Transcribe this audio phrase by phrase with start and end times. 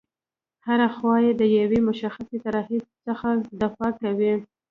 [0.65, 3.27] هره خوا یې د یوې مشخصې طرحې څخه
[3.61, 4.33] دفاع کوي.